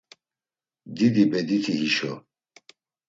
[0.95, 2.13] Didi bediti hişo.